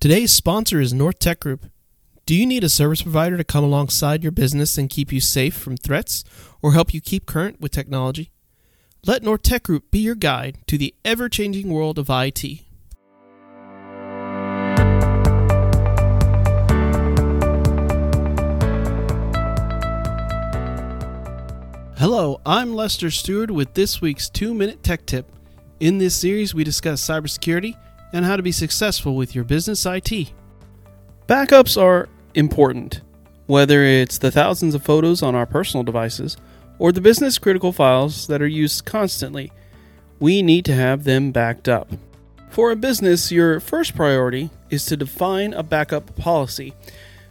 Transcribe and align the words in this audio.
Today's 0.00 0.32
sponsor 0.32 0.80
is 0.80 0.94
North 0.94 1.18
Tech 1.18 1.40
Group. 1.40 1.72
Do 2.24 2.32
you 2.32 2.46
need 2.46 2.62
a 2.62 2.68
service 2.68 3.02
provider 3.02 3.36
to 3.36 3.42
come 3.42 3.64
alongside 3.64 4.22
your 4.22 4.30
business 4.30 4.78
and 4.78 4.88
keep 4.88 5.12
you 5.12 5.20
safe 5.20 5.56
from 5.56 5.76
threats 5.76 6.22
or 6.62 6.72
help 6.72 6.94
you 6.94 7.00
keep 7.00 7.26
current 7.26 7.60
with 7.60 7.72
technology? 7.72 8.30
Let 9.04 9.24
North 9.24 9.42
Tech 9.42 9.64
Group 9.64 9.90
be 9.90 9.98
your 9.98 10.14
guide 10.14 10.58
to 10.68 10.78
the 10.78 10.94
ever 11.04 11.28
changing 11.28 11.68
world 11.70 11.98
of 11.98 12.10
IT. 12.10 12.44
Hello, 21.98 22.40
I'm 22.46 22.72
Lester 22.72 23.10
Stewart 23.10 23.50
with 23.50 23.74
this 23.74 24.00
week's 24.00 24.30
2 24.30 24.54
Minute 24.54 24.84
Tech 24.84 25.06
Tip. 25.06 25.32
In 25.80 25.98
this 25.98 26.14
series, 26.14 26.54
we 26.54 26.62
discuss 26.62 27.04
cybersecurity 27.04 27.76
and 28.12 28.24
how 28.24 28.36
to 28.36 28.42
be 28.42 28.52
successful 28.52 29.14
with 29.14 29.34
your 29.34 29.44
business 29.44 29.84
IT. 29.86 30.32
Backups 31.26 31.80
are 31.80 32.08
important, 32.34 33.02
whether 33.46 33.82
it's 33.82 34.18
the 34.18 34.30
thousands 34.30 34.74
of 34.74 34.82
photos 34.82 35.22
on 35.22 35.34
our 35.34 35.46
personal 35.46 35.84
devices 35.84 36.36
or 36.78 36.92
the 36.92 37.00
business 37.00 37.38
critical 37.38 37.72
files 37.72 38.26
that 38.28 38.40
are 38.40 38.46
used 38.46 38.84
constantly. 38.84 39.52
We 40.20 40.42
need 40.42 40.64
to 40.66 40.74
have 40.74 41.04
them 41.04 41.32
backed 41.32 41.68
up. 41.68 41.90
For 42.50 42.70
a 42.70 42.76
business, 42.76 43.30
your 43.30 43.60
first 43.60 43.94
priority 43.94 44.50
is 44.70 44.84
to 44.86 44.96
define 44.96 45.52
a 45.52 45.62
backup 45.62 46.16
policy, 46.16 46.74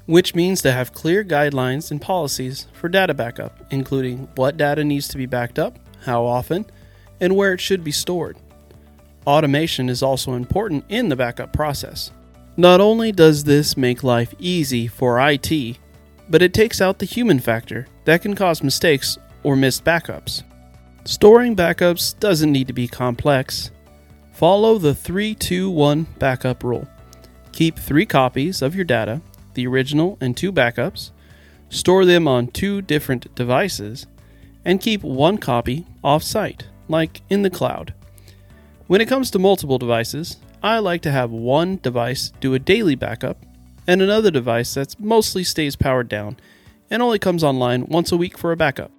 which 0.06 0.36
means 0.36 0.62
to 0.62 0.72
have 0.72 0.94
clear 0.94 1.24
guidelines 1.24 1.92
and 1.92 2.02
policies 2.02 2.68
for 2.74 2.88
data 2.88 3.14
backup, 3.14 3.60
including 3.72 4.30
what 4.36 4.58
data 4.58 4.84
needs 4.84 5.08
to 5.10 5.18
be 5.18 5.26
backed 5.26 5.60
up, 5.60 5.78
how 6.06 6.24
often, 6.24 6.66
and 7.20 7.36
where 7.36 7.54
it 7.54 7.60
should 7.60 7.84
be 7.84 7.92
stored. 7.92 8.38
Automation 9.28 9.90
is 9.90 10.02
also 10.02 10.36
important 10.36 10.86
in 10.88 11.10
the 11.10 11.16
backup 11.18 11.52
process. 11.52 12.12
Not 12.56 12.80
only 12.80 13.12
does 13.12 13.44
this 13.44 13.76
make 13.76 14.02
life 14.02 14.34
easy 14.40 14.88
for 14.88 15.20
IT, 15.20 15.78
but 16.30 16.42
it 16.42 16.54
takes 16.54 16.80
out 16.80 16.98
the 16.98 17.06
human 17.06 17.40
factor 17.40 17.88
that 18.06 18.22
can 18.22 18.36
cause 18.36 18.64
mistakes 18.64 19.18
or 19.44 19.58
missed 19.58 19.84
backups. 19.84 20.44
Storing 21.04 21.58
backups 21.58 22.18
doesn't 22.18 22.54
need 22.54 22.68
to 22.68 22.74
be 22.74 22.88
complex. 22.88 23.72
Follow 24.32 24.78
the 24.78 24.96
321 24.96 26.08
backup 26.20 26.64
rule. 26.64 26.88
Keep 27.52 27.78
three 27.78 28.06
copies 28.06 28.62
of 28.62 28.76
your 28.76 28.86
data, 28.86 29.20
the 29.56 29.68
original 29.68 30.18
and 30.22 30.38
two 30.38 30.54
backups, 30.54 31.12
store 31.68 32.06
them 32.06 32.30
on 32.30 32.48
two 32.48 32.82
different 32.82 33.36
devices, 33.36 34.08
and 34.64 34.80
keep 34.80 35.04
one 35.04 35.38
copy 35.38 35.86
off 36.02 36.24
site, 36.24 36.68
like 36.88 37.20
in 37.30 37.42
the 37.42 37.50
cloud. 37.50 37.94
When 38.88 39.02
it 39.02 39.10
comes 39.10 39.30
to 39.32 39.40
multiple 39.40 39.78
devices, 39.78 40.38
I 40.64 40.80
like 40.80 41.02
to 41.02 41.12
have 41.12 41.30
one 41.30 41.76
device 41.84 42.32
do 42.40 42.54
a 42.54 42.60
daily 42.60 42.96
backup 42.96 43.38
and 43.86 44.02
another 44.02 44.32
device 44.32 44.76
that 44.76 44.98
mostly 44.98 45.44
stays 45.44 45.76
powered 45.76 46.08
down 46.08 46.38
and 46.90 47.02
only 47.02 47.20
comes 47.20 47.44
online 47.44 47.86
once 47.88 48.14
a 48.14 48.18
week 48.18 48.38
for 48.38 48.54
a 48.54 48.58
backup. 48.58 48.92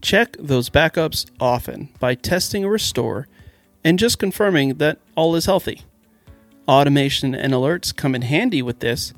Check 0.00 0.38
those 0.38 0.70
backups 0.70 1.26
often 1.38 1.90
by 2.00 2.14
testing 2.14 2.64
a 2.64 2.70
restore 2.70 3.28
and 3.84 3.98
just 3.98 4.18
confirming 4.18 4.76
that 4.76 5.00
all 5.16 5.36
is 5.36 5.44
healthy. 5.44 5.82
Automation 6.66 7.34
and 7.34 7.52
alerts 7.52 7.94
come 7.94 8.14
in 8.14 8.22
handy 8.22 8.62
with 8.62 8.80
this, 8.80 9.12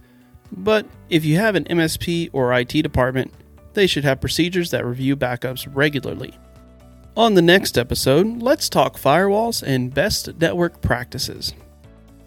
but 0.51 0.85
if 1.09 1.25
you 1.25 1.37
have 1.37 1.55
an 1.55 1.65
MSP 1.65 2.31
or 2.33 2.53
IT 2.53 2.83
department, 2.83 3.33
they 3.75 3.87
should 3.87 4.03
have 4.03 4.21
procedures 4.21 4.73
that 4.73 4.85
review 4.85 5.17
backups 5.17 5.69
regularly. 5.73 6.35
On 7.19 7.35
the 7.35 7.43
next 7.43 7.77
episode, 7.77 8.41
let's 8.43 8.69
talk 8.69 8.97
firewalls 8.97 9.65
and 9.65 9.93
best 9.93 10.39
network 10.41 10.81
practices. 10.81 11.53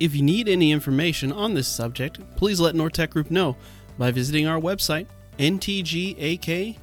If 0.02 0.14
you 0.14 0.22
need 0.22 0.50
any 0.50 0.73
information 0.73 1.31
on 1.31 1.53
this 1.53 1.70
subject, 1.70 2.20
please 2.36 2.59
let 2.59 2.75
Nortech 2.75 3.11
Group 3.11 3.31
know 3.31 3.56
by 3.98 4.11
visiting 4.11 4.48
our 4.48 4.59
website, 4.59 5.08
ntgak.com, 5.39 6.73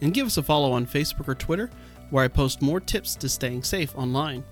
and 0.00 0.12
give 0.12 0.26
us 0.26 0.38
a 0.38 0.42
follow 0.42 0.72
on 0.72 0.86
Facebook 0.86 1.28
or 1.28 1.36
Twitter, 1.36 1.70
where 2.10 2.24
I 2.24 2.28
post 2.28 2.60
more 2.60 2.80
tips 2.80 3.14
to 3.14 3.28
staying 3.28 3.62
safe 3.62 3.96
online. 3.96 4.42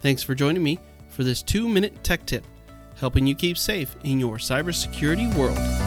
Thanks 0.00 0.24
for 0.24 0.34
joining 0.34 0.64
me 0.64 0.80
for 1.10 1.22
this 1.22 1.44
two 1.44 1.68
minute 1.68 2.02
tech 2.02 2.26
tip, 2.26 2.44
helping 2.96 3.24
you 3.24 3.36
keep 3.36 3.56
safe 3.56 3.94
in 4.02 4.18
your 4.18 4.38
cybersecurity 4.38 5.32
world. 5.36 5.83